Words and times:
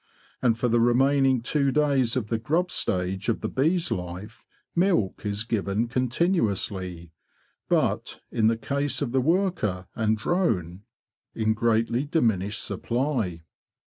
And 0.41 0.57
for 0.57 0.67
the 0.67 0.79
remaining 0.79 1.43
two 1.43 1.71
days 1.71 2.15
of 2.15 2.29
the 2.29 2.39
grub 2.39 2.71
stage 2.71 3.29
of 3.29 3.41
the 3.41 3.47
bee's 3.47 3.91
life 3.91 4.47
milk 4.75 5.23
is 5.27 5.43
given 5.43 5.87
continuously, 5.87 7.11
but, 7.69 8.19
in 8.31 8.47
the 8.47 8.57
case 8.57 9.03
of 9.03 9.11
the 9.11 9.21
worker 9.21 9.85
and 9.95 10.17
drone, 10.17 10.81
in 11.35 11.53
greatly 11.53 12.03
diminished 12.03 12.63
supply. 12.63 13.43